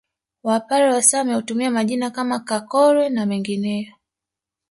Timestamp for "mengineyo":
3.25-3.93